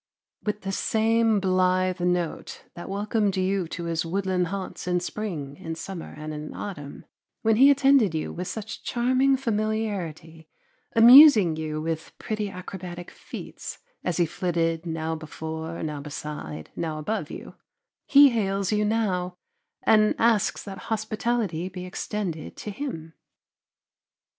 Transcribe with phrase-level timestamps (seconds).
[0.43, 5.75] With the same blithe note that welcomed you to his woodland haunts in spring, in
[5.75, 7.05] summer, and in autumn,
[7.43, 10.49] when he attended you with such charming familiarity,
[10.95, 17.29] amusing you with pretty acrobatic feats, as he flitted now before, now beside, now above
[17.29, 17.53] you,
[18.07, 19.35] he hails you now,
[19.83, 23.13] and asks that hospitality be extended to him.